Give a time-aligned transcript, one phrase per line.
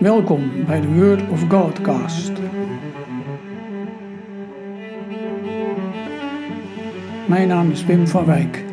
[0.00, 2.32] Welkom bij de Word of Godcast.
[7.28, 8.64] Mijn naam is Wim van Wijk.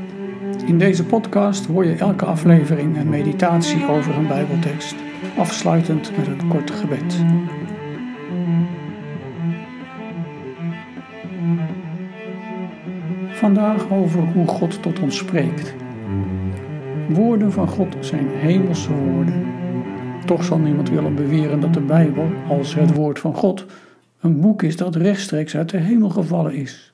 [0.66, 4.96] In deze podcast hoor je elke aflevering een meditatie over een Bijbeltekst,
[5.38, 7.24] afsluitend met een kort gebed.
[13.30, 15.76] Vandaag over hoe God tot ons spreekt.
[17.10, 19.63] Woorden van God zijn hemelse woorden.
[20.26, 23.66] Toch zal niemand willen beweren dat de Bijbel, als het woord van God,
[24.20, 26.94] een boek is dat rechtstreeks uit de hemel gevallen is.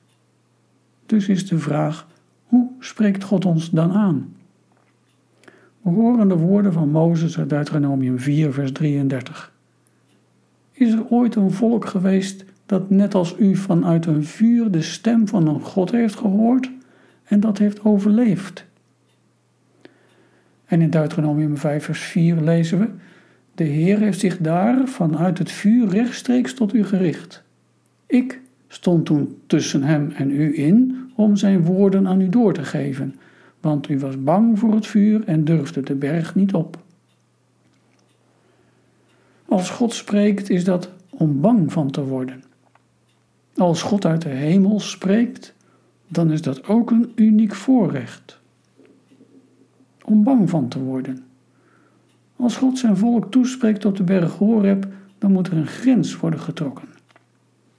[1.06, 2.06] Dus is de vraag:
[2.44, 4.34] hoe spreekt God ons dan aan?
[5.82, 9.52] We horen de woorden van Mozes uit Deuteronomium 4, vers 33.
[10.72, 15.28] Is er ooit een volk geweest dat net als u vanuit een vuur de stem
[15.28, 16.70] van een God heeft gehoord
[17.24, 18.64] en dat heeft overleefd?
[20.64, 22.88] En in Deuteronomium 5, vers 4 lezen we:
[23.60, 27.42] De Heer heeft zich daar vanuit het vuur rechtstreeks tot u gericht.
[28.06, 32.64] Ik stond toen tussen hem en u in om zijn woorden aan u door te
[32.64, 33.16] geven,
[33.60, 36.78] want u was bang voor het vuur en durfde de berg niet op.
[39.48, 42.42] Als God spreekt, is dat om bang van te worden.
[43.56, 45.54] Als God uit de hemel spreekt,
[46.08, 48.38] dan is dat ook een uniek voorrecht
[50.04, 51.29] om bang van te worden.
[52.40, 54.86] Als God zijn volk toespreekt op de berg Horeb,
[55.18, 56.88] dan moet er een grens worden getrokken.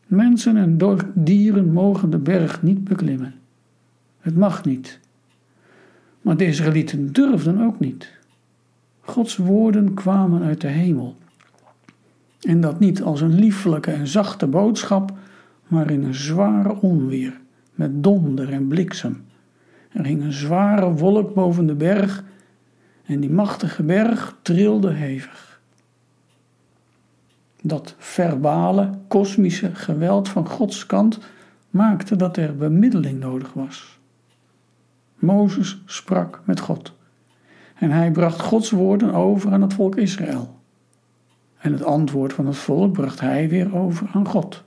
[0.08, 0.78] Mensen en
[1.14, 3.34] dieren mogen de berg niet beklimmen.
[4.20, 5.00] Het mag niet.
[6.22, 8.12] Maar de Israëlieten durfden ook niet.
[9.00, 11.16] Gods woorden kwamen uit de hemel.
[12.42, 15.12] En dat niet als een liefelijke en zachte boodschap,
[15.68, 17.40] maar in een zware onweer,
[17.76, 19.22] met donder en bliksem.
[19.92, 22.24] Er hing een zware wolk boven de berg
[23.06, 25.62] en die machtige berg trilde hevig.
[27.62, 31.20] Dat verbale, kosmische geweld van Gods kant
[31.70, 34.00] maakte dat er bemiddeling nodig was.
[35.16, 36.94] Mozes sprak met God
[37.82, 40.60] en hij bracht Gods woorden over aan het volk Israël.
[41.58, 44.64] En het antwoord van het volk bracht hij weer over aan God.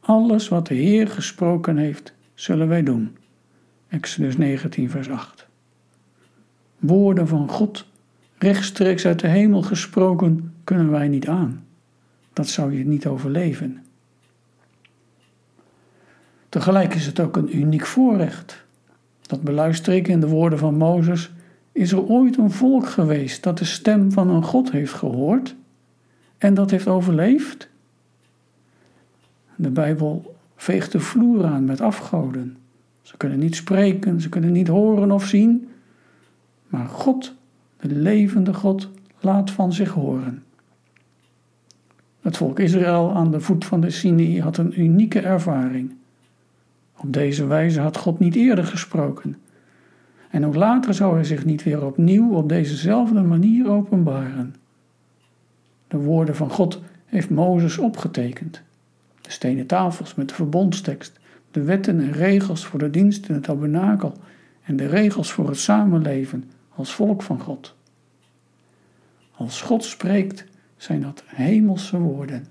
[0.00, 3.16] Alles wat de Heer gesproken heeft, zullen wij doen.
[3.88, 5.46] Exodus 19, vers 8.
[6.86, 7.86] Woorden van God,
[8.38, 11.64] rechtstreeks uit de hemel gesproken, kunnen wij niet aan.
[12.32, 13.82] Dat zou je niet overleven.
[16.48, 18.64] Tegelijk is het ook een uniek voorrecht.
[19.22, 21.32] Dat beluister in de woorden van Mozes.
[21.72, 25.54] Is er ooit een volk geweest dat de stem van een God heeft gehoord
[26.38, 27.68] en dat heeft overleefd?
[29.56, 32.56] De Bijbel veegt de vloer aan met afgoden.
[33.02, 35.68] Ze kunnen niet spreken, ze kunnen niet horen of zien,
[36.74, 37.34] maar God,
[37.80, 38.90] de levende God,
[39.20, 40.42] laat van zich horen.
[42.20, 45.94] Het volk Israël aan de voet van de Sinai had een unieke ervaring.
[46.96, 49.36] Op deze wijze had God niet eerder gesproken.
[50.30, 54.54] En ook later zou hij zich niet weer opnieuw op dezezelfde manier openbaren.
[55.88, 58.62] De woorden van God heeft Mozes opgetekend.
[59.20, 61.20] De stenen tafels met de verbondstekst,
[61.50, 64.12] de wetten en regels voor de dienst in het tabernakel
[64.62, 67.74] en de regels voor het samenleven als volk van God.
[69.36, 70.44] Als God spreekt,
[70.76, 72.46] zijn dat hemelse woorden.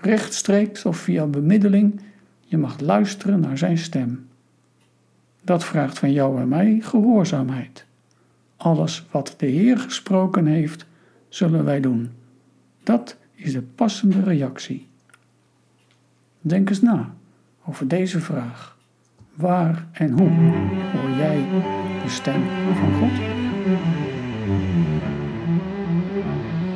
[0.00, 2.00] Rechtstreeks of via bemiddeling,
[2.44, 4.28] je mag luisteren naar zijn stem.
[5.42, 7.84] Dat vraagt van jou en mij gehoorzaamheid.
[8.56, 10.86] Alles wat de Heer gesproken heeft,
[11.28, 12.10] zullen wij doen.
[12.82, 14.88] Dat is de passende reactie.
[16.40, 17.14] Denk eens na
[17.64, 18.71] over deze vraag.
[19.34, 20.28] Waar en hoe
[20.92, 21.48] hoor jij
[22.02, 22.42] de stem
[22.74, 23.12] van God?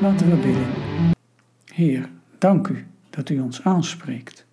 [0.01, 0.67] Laten we bidden.
[1.65, 2.09] Heer,
[2.39, 4.47] dank u dat u ons aanspreekt.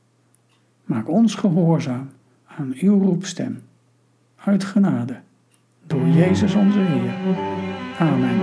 [0.85, 2.09] Maak ons gehoorzaam
[2.45, 3.61] aan uw roepstem.
[4.35, 5.19] Uit genade,
[5.87, 7.13] door Jezus onze Heer.
[7.99, 8.39] Amen.